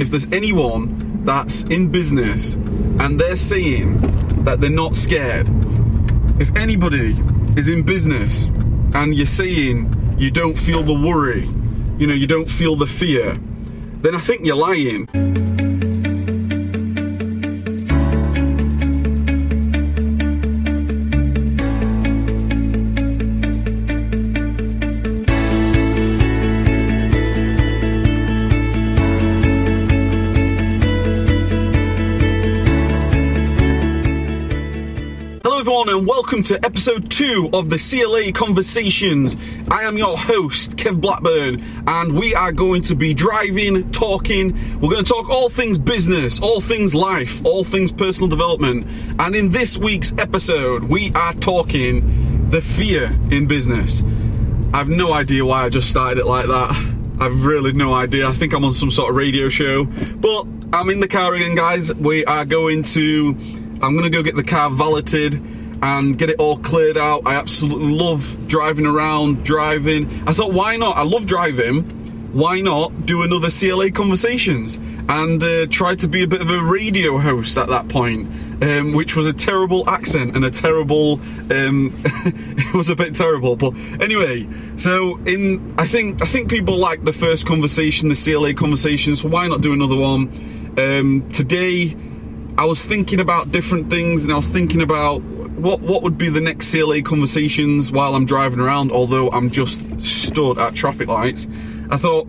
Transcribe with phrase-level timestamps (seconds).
[0.00, 3.98] if there's anyone that's in business and they're saying
[4.44, 5.48] that they're not scared,
[6.40, 7.16] if anybody
[7.56, 8.46] is in business
[8.94, 11.44] and you're saying you don't feel the worry,
[11.98, 13.34] you know, you don't feel the fear,
[14.02, 15.06] then I think you're lying.
[36.00, 39.36] And welcome to episode two of the CLA Conversations.
[39.70, 44.54] I am your host, Kev Blackburn, and we are going to be driving, talking.
[44.80, 48.86] We're going to talk all things business, all things life, all things personal development.
[49.18, 54.02] And in this week's episode, we are talking the fear in business.
[54.72, 56.70] I've no idea why I just started it like that.
[57.20, 58.26] I've really no idea.
[58.26, 59.84] I think I'm on some sort of radio show.
[59.84, 61.92] But I'm in the car again, guys.
[61.92, 63.36] We are going to.
[63.82, 67.22] I'm going to go get the car valeted and get it all cleared out.
[67.26, 70.08] I absolutely love driving around, driving.
[70.26, 70.96] I thought, why not?
[70.96, 71.98] I love driving.
[72.32, 76.62] Why not do another CLA conversations and uh, try to be a bit of a
[76.62, 78.28] radio host at that point,
[78.62, 81.14] um, which was a terrible accent and a terrible.
[81.50, 84.46] Um, it was a bit terrible, but anyway.
[84.76, 89.16] So in, I think I think people like the first conversation, the CLA conversation.
[89.16, 90.74] So why not do another one?
[90.78, 91.96] Um, today,
[92.60, 96.28] I was thinking about different things, and I was thinking about what what would be
[96.28, 98.92] the next CLA conversations while I'm driving around.
[98.92, 101.48] Although I'm just stood at traffic lights,
[101.88, 102.26] I thought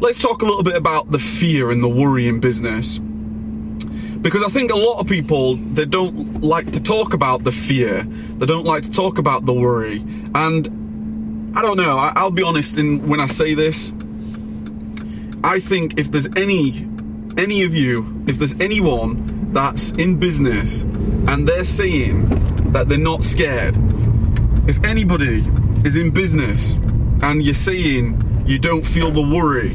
[0.00, 4.48] let's talk a little bit about the fear and the worry in business because I
[4.48, 8.66] think a lot of people they don't like to talk about the fear, they don't
[8.66, 10.02] like to talk about the worry,
[10.34, 10.66] and
[11.56, 11.98] I don't know.
[11.98, 13.92] I, will be honest in when I say this.
[15.44, 16.84] I think if there's any
[17.36, 20.82] any of you, if there's anyone that's in business
[21.28, 22.26] and they're saying
[22.72, 23.76] that they're not scared,
[24.68, 25.44] if anybody
[25.84, 26.74] is in business
[27.22, 29.72] and you're saying you don't feel the worry,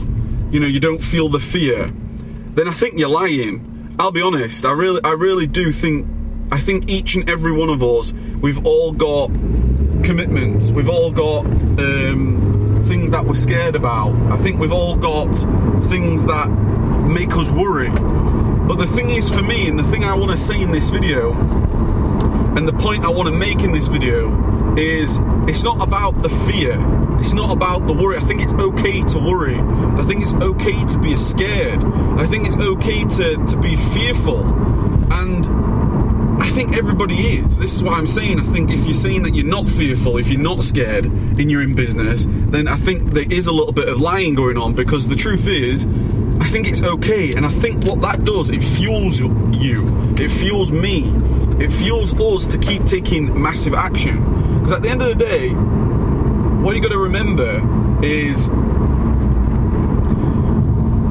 [0.52, 1.88] you know, you don't feel the fear,
[2.56, 3.96] then I think you're lying.
[4.00, 4.66] I'll be honest.
[4.66, 6.08] I really, I really do think.
[6.52, 9.28] I think each and every one of us, we've all got
[10.04, 10.70] commitments.
[10.70, 14.14] We've all got um, things that we're scared about.
[14.32, 15.32] I think we've all got
[15.90, 16.48] things that
[17.08, 17.90] make us worry.
[18.68, 20.90] But the thing is, for me, and the thing I want to say in this
[20.90, 21.34] video,
[22.56, 26.30] and the point I want to make in this video, is it's not about the
[26.30, 26.78] fear.
[27.20, 28.18] It's not about the worry.
[28.18, 29.60] I think it's okay to worry.
[29.60, 31.84] I think it's okay to be scared.
[31.84, 34.42] I think it's okay to, to be fearful.
[35.12, 35.46] And
[36.42, 37.58] I think everybody is.
[37.58, 38.40] This is what I'm saying.
[38.40, 41.62] I think if you're saying that you're not fearful, if you're not scared and you're
[41.62, 45.08] in business, then I think there is a little bit of lying going on because
[45.08, 45.86] the truth is,
[46.44, 47.34] I think it's okay.
[47.34, 49.32] And I think what that does, it fuels you,
[50.20, 51.10] it fuels me,
[51.58, 54.20] it fuels us to keep taking massive action.
[54.60, 57.62] Because at the end of the day, what you got to remember
[58.04, 58.50] is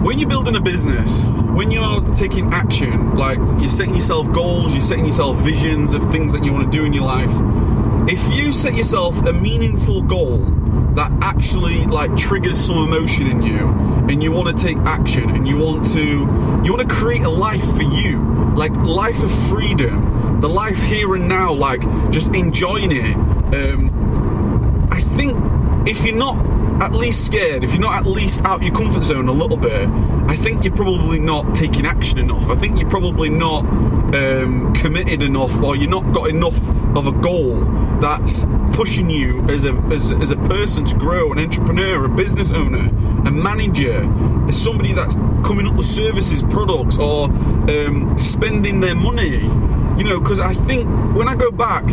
[0.04, 4.82] when you're building a business, when you're taking action, like you're setting yourself goals, you're
[4.82, 7.30] setting yourself visions of things that you want to do in your life,
[8.06, 10.44] if you set yourself a meaningful goal
[10.94, 15.46] that actually like triggers some emotion in you and you want to take action and
[15.46, 16.00] you want to
[16.64, 18.20] you want to create a life for you
[18.54, 21.80] like life of freedom the life here and now like
[22.10, 23.14] just enjoying it.
[23.54, 25.36] Um, i think
[25.86, 26.36] if you're not
[26.82, 29.88] at least scared, if you're not at least out your comfort zone a little bit,
[30.28, 32.48] I think you're probably not taking action enough.
[32.48, 33.64] I think you're probably not
[34.14, 36.58] um, committed enough, or you're not got enough
[36.96, 37.64] of a goal
[38.00, 42.52] that's pushing you as a as, as a person to grow, an entrepreneur, a business
[42.52, 42.88] owner,
[43.26, 44.02] a manager,
[44.48, 49.40] as somebody that's coming up with services, products, or um, spending their money.
[49.98, 51.84] You know, because I think when I go back.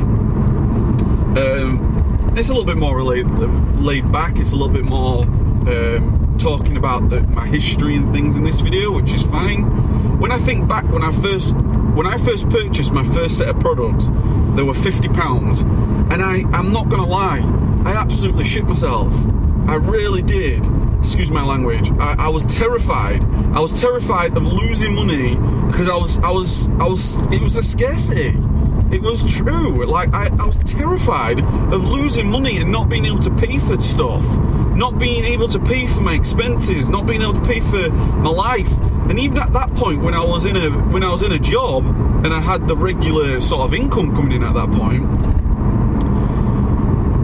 [1.38, 1.90] Um,
[2.36, 4.40] it's a little bit more laid, laid back.
[4.40, 8.62] It's a little bit more um, talking about the, my history and things in this
[8.62, 10.20] video, which is fine.
[10.20, 13.60] When I think back, when I first when I first purchased my first set of
[13.60, 14.10] products,
[14.56, 15.62] they were fifty pounds,
[16.12, 17.42] and I I'm not gonna lie,
[17.86, 19.14] I absolutely shit myself.
[19.68, 20.66] I really did.
[21.00, 21.92] Excuse my language.
[22.00, 23.24] I, I was terrified.
[23.54, 25.36] I was terrified of losing money
[25.68, 28.38] because I was I was I was it was a scarcity
[28.92, 29.86] it was true.
[29.86, 33.80] Like I, I, was terrified of losing money and not being able to pay for
[33.80, 34.24] stuff,
[34.80, 38.30] not being able to pay for my expenses, not being able to pay for my
[38.30, 38.72] life.
[39.10, 41.38] And even at that point, when I was in a when I was in a
[41.38, 41.86] job
[42.24, 45.04] and I had the regular sort of income coming in at that point,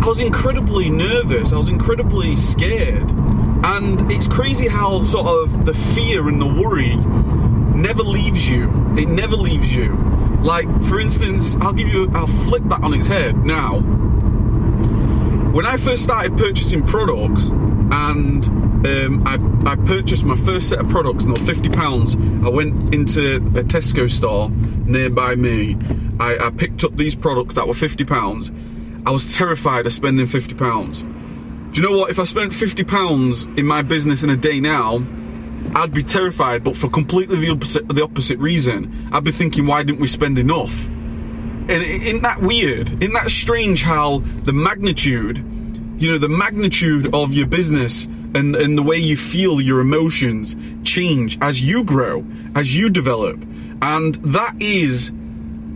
[0.04, 1.54] I was incredibly nervous.
[1.54, 3.10] I was incredibly scared.
[3.63, 6.98] And it's crazy how sort of the fear and the worry
[7.74, 8.66] never leaves you.
[8.98, 9.96] It never leaves you.
[10.44, 13.80] Like, for instance, I'll give you, I'll flip that on its head now.
[15.56, 20.90] When I first started purchasing products, and um, I, I, purchased my first set of
[20.90, 22.18] products, fifty pounds.
[22.46, 25.78] I went into a Tesco store nearby me.
[26.19, 28.52] I, I picked up these products that were fifty pounds.
[29.06, 31.04] I was terrified of spending fifty pounds.
[31.04, 32.10] Do you know what?
[32.10, 34.96] If I spent fifty pounds in my business in a day now,
[35.74, 39.07] I'd be terrified, but for completely the opposite the opposite reason.
[39.13, 40.90] I'd be thinking, why didn't we spend enough?
[41.67, 43.01] And isn't that weird?
[43.01, 45.38] Isn't that strange how the magnitude,
[45.97, 50.56] you know, the magnitude of your business and, and the way you feel your emotions
[50.83, 53.44] change as you grow, as you develop.
[53.81, 55.12] And that is,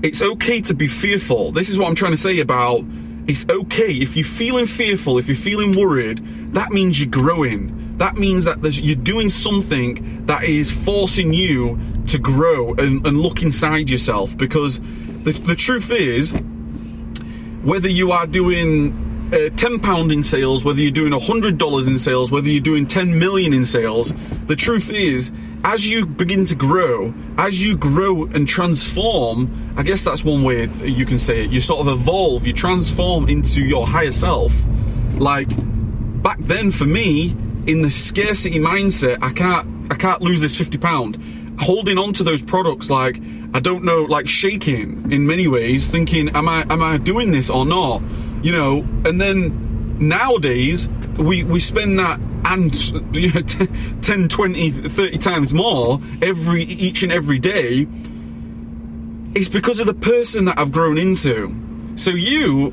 [0.03, 1.51] it's okay to be fearful.
[1.51, 2.83] This is what I'm trying to say about
[3.27, 6.17] it's okay if you're feeling fearful, if you're feeling worried,
[6.53, 11.77] that means you're growing that means that you're doing something that is forcing you
[12.07, 14.37] to grow and, and look inside yourself.
[14.37, 14.79] Because
[15.23, 16.33] the, the truth is,
[17.63, 21.99] whether you are doing uh, 10 pound in sales whether you're doing 100 dollars in
[21.99, 24.11] sales whether you're doing 10 million in sales
[24.47, 25.31] the truth is
[25.63, 30.67] as you begin to grow as you grow and transform i guess that's one way
[30.81, 34.51] you can say it you sort of evolve you transform into your higher self
[35.19, 35.49] like
[36.23, 37.35] back then for me
[37.69, 41.23] in the scarcity mindset, I can't I can't lose this 50 pound.
[41.59, 43.17] Holding on to those products like
[43.53, 47.49] I don't know, like shaking in many ways, thinking, am I am I doing this
[47.49, 48.01] or not?
[48.43, 50.87] You know, and then nowadays
[51.17, 52.73] we we spend that and
[53.15, 53.41] you know,
[54.01, 57.87] 10, 20, 30 times more every each and every day.
[59.35, 61.55] It's because of the person that I've grown into.
[61.95, 62.67] So you,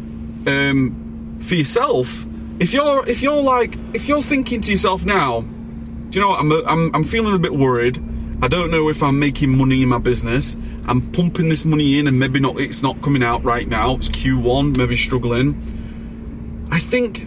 [0.47, 2.25] um, for yourself,
[2.59, 6.41] if you're if you're like if you're thinking to yourself now, do you know what?
[6.41, 8.03] I'm I'm I'm feeling a bit worried.
[8.43, 10.57] I don't know if I'm making money in my business.
[10.87, 12.61] I'm pumping this money in, and maybe not.
[12.61, 13.97] It's not coming out right now.
[13.97, 16.69] It's Q1, maybe struggling.
[16.71, 17.27] I think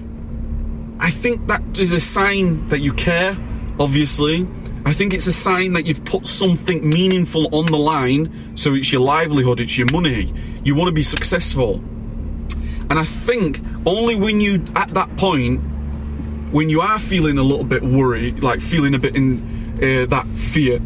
[1.00, 3.38] I think that is a sign that you care.
[3.80, 4.46] Obviously,
[4.86, 8.56] I think it's a sign that you've put something meaningful on the line.
[8.56, 10.34] So it's your livelihood, it's your money.
[10.64, 11.76] You want to be successful.
[12.90, 15.62] And I think only when you, at that point,
[16.52, 19.38] when you are feeling a little bit worried, like feeling a bit in
[19.78, 20.82] uh, that fear,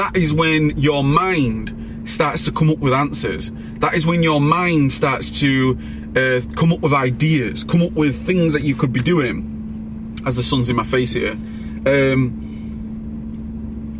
[0.00, 3.50] that is when your mind starts to come up with answers.
[3.80, 5.78] That is when your mind starts to
[6.16, 10.16] uh, come up with ideas, come up with things that you could be doing.
[10.24, 11.32] As the sun's in my face here.
[11.32, 12.46] Um,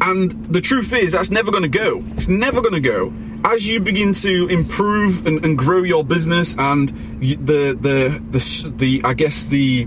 [0.00, 2.02] and the truth is, that's never going to go.
[2.16, 3.12] It's never going to go
[3.44, 6.88] as you begin to improve and, and grow your business and
[7.20, 7.34] the
[7.72, 9.86] the the, the I guess the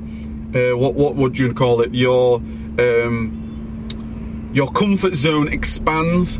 [0.55, 3.42] uh, what what would you call it your um,
[4.53, 6.37] your comfort zone expands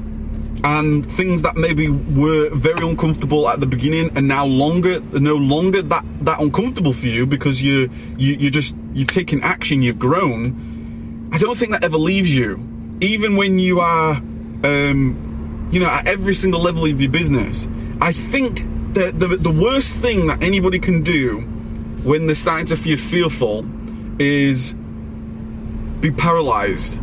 [0.63, 5.81] and things that maybe were very uncomfortable at the beginning are now longer no longer
[5.81, 11.29] that that uncomfortable for you because you you you just you've taken action you've grown
[11.33, 12.65] I don't think that ever leaves you
[13.01, 14.21] even when you are
[14.63, 17.67] um, you know, at every single level of your business.
[17.99, 21.39] I think that the, the worst thing that anybody can do
[22.03, 23.65] when they're starting to feel fearful
[24.19, 24.73] is
[25.99, 26.99] be paralyzed.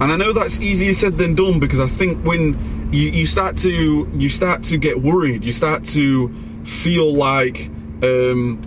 [0.00, 3.58] And I know that's easier said than done because I think when you, you start
[3.58, 7.68] to you start to get worried, you start to feel like
[8.02, 8.58] um,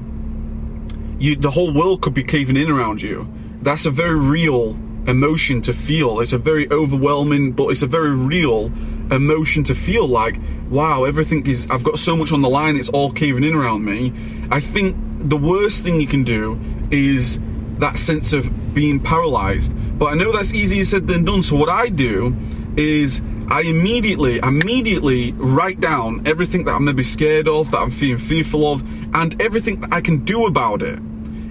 [1.20, 3.28] you, the whole world could be caving in around you.
[3.62, 6.20] That's a very real emotion to feel.
[6.20, 8.68] It's a very overwhelming, but it's a very real
[9.12, 12.90] emotion to feel like, wow, everything is, I've got so much on the line, it's
[12.90, 14.14] all caving in around me.
[14.50, 14.96] I think
[15.30, 16.60] the worst thing you can do
[16.92, 17.40] is
[17.80, 19.74] that sense of being paralyzed.
[19.98, 21.44] But I know that's easier said than done.
[21.44, 22.36] So what I do
[22.78, 28.18] is I immediately, immediately write down everything that I'm maybe scared of, that I'm feeling
[28.18, 28.84] fearful of,
[29.16, 31.00] and everything that I can do about it.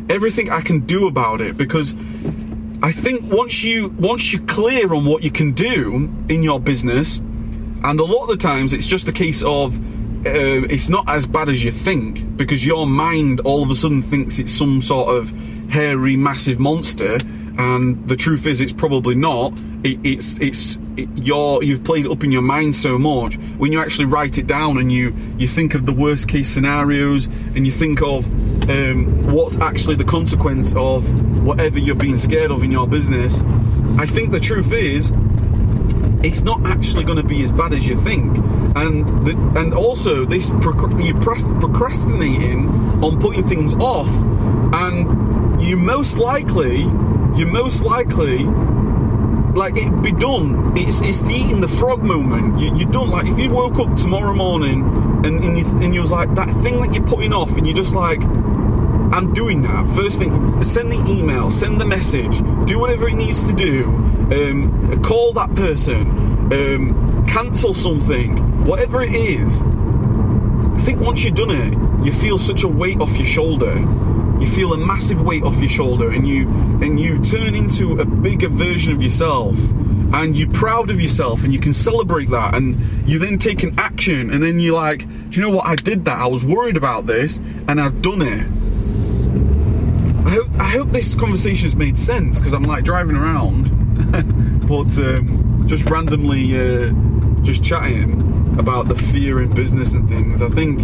[0.09, 1.95] Everything I can do about it because
[2.83, 7.19] I think once you once you're clear on what you can do in your business,
[7.19, 9.79] and a lot of the times it's just a case of
[10.25, 14.03] uh, it's not as bad as you think because your mind all of a sudden
[14.03, 15.31] thinks it's some sort of
[15.69, 17.19] hairy, massive monster,
[17.59, 19.53] and the truth is it's probably not.
[19.83, 23.35] It, it's it's it, you're you've played it up in your mind so much.
[23.59, 27.27] When you actually write it down and you you think of the worst case scenarios
[27.57, 28.25] and you think of
[28.71, 31.05] um, what's actually the consequence of
[31.45, 33.41] whatever you're being scared of in your business,
[33.99, 35.13] I think the truth is
[36.25, 38.37] it's not actually going to be as bad as you think.
[38.77, 42.69] And the, and also this you procrastinating
[43.03, 44.09] on putting things off,
[44.75, 46.81] and you most likely
[47.37, 48.45] you're most likely
[49.55, 50.77] like it'd be done.
[50.77, 52.59] It's it's the eating the frog moment.
[52.59, 54.83] You, you don't like if you woke up tomorrow morning
[55.25, 57.77] and and you, and you was like that thing that you're putting off, and you're
[57.77, 59.87] just like, I'm doing that.
[59.95, 64.12] First thing, send the email, send the message, do whatever it needs to do.
[64.33, 66.09] Um, call that person,
[66.53, 69.61] um, cancel something, whatever it is.
[69.63, 73.75] I think once you've done it, you feel such a weight off your shoulder.
[74.41, 76.49] You feel a massive weight off your shoulder and you
[76.83, 79.55] and you turn into a bigger version of yourself.
[80.15, 83.79] And you're proud of yourself and you can celebrate that and you then take an
[83.79, 85.67] action and then you're like do you know what?
[85.67, 86.19] I did that.
[86.19, 87.37] I was worried about this
[87.69, 88.47] and i've done it.
[90.27, 93.82] I hope i hope this conversation has made sense because i'm like driving around
[94.67, 96.91] but um, just randomly uh,
[97.43, 98.21] just chatting
[98.59, 100.81] about the fear in business and things i think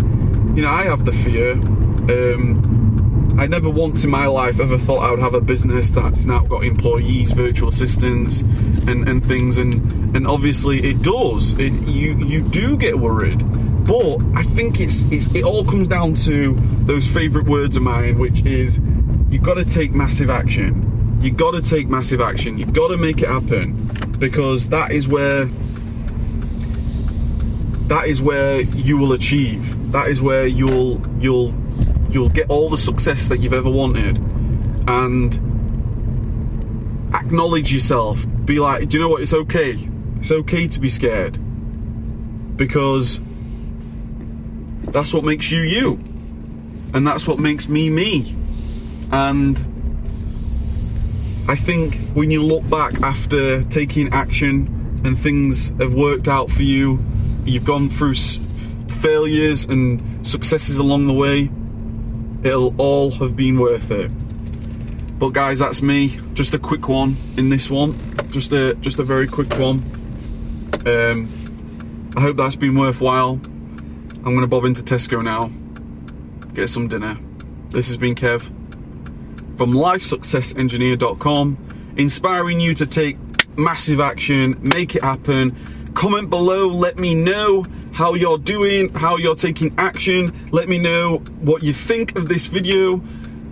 [0.57, 2.79] you know i have the fear um,
[3.39, 6.41] I never once in my life ever thought I would have a business that's now
[6.41, 9.75] got employees, virtual assistants, and, and things, and
[10.17, 11.57] and obviously it does.
[11.59, 13.39] It, you you do get worried,
[13.87, 18.19] but I think it's, it's it all comes down to those favourite words of mine,
[18.19, 18.81] which is
[19.31, 20.88] you've got to take massive action.
[21.21, 22.59] You've got to take massive action.
[22.59, 23.75] You've got to make it happen
[24.19, 25.47] because that is where
[27.89, 29.93] that is where you will achieve.
[29.93, 31.55] That is where you'll you'll
[32.11, 34.19] you'll get all the success that you've ever wanted
[34.87, 35.35] and
[37.15, 38.25] acknowledge yourself.
[38.45, 39.23] Be like, do you know what?
[39.23, 39.77] It's okay.
[40.21, 41.39] It's okay to be scared
[42.57, 43.21] because
[44.85, 45.95] that's what makes you you,
[46.95, 48.35] and that's what makes me me.
[49.11, 49.78] And
[51.49, 56.63] I think when you look back after taking action and things have worked out for
[56.63, 56.99] you,
[57.45, 58.15] you've gone through
[59.01, 61.51] failures and successes along the way
[62.45, 64.11] it'll all have been worth it.
[65.19, 66.21] But guys, that's me.
[66.35, 67.99] Just a quick one in this one.
[68.31, 69.83] Just a just a very quick one.
[70.87, 73.41] Um, I hope that's been worthwhile.
[74.25, 75.51] I'm gonna bob into Tesco now,
[76.55, 77.19] get some dinner.
[77.71, 78.51] This has been Kev
[79.59, 83.17] from LifeSuccessEngineer.com, inspiring you to take
[83.59, 85.57] massive action, make it happen.
[85.95, 90.33] Comment below, let me know how you're doing, how you're taking action.
[90.53, 92.99] Let me know what you think of this video.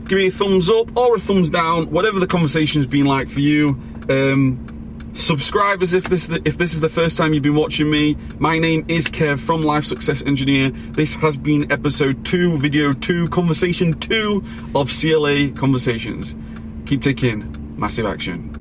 [0.04, 3.40] Give me a thumbs up or a thumbs down, whatever the conversation's been like for
[3.40, 3.70] you.
[4.08, 4.64] Um,
[5.16, 7.90] subscribe as if this is the, if this is the first time you've been watching
[7.90, 8.16] me.
[8.38, 10.70] My name is Kev from Life Success Engineer.
[10.70, 14.44] This has been episode two, video two, conversation two
[14.74, 16.34] of CLA Conversations.
[16.84, 18.55] Keep taking massive action.